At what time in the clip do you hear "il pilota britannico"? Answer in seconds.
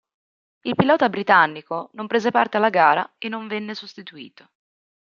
0.61-1.91